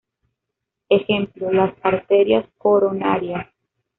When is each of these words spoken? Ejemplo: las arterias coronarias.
Ejemplo: 0.89 1.53
las 1.53 1.75
arterias 1.83 2.43
coronarias. 2.57 3.45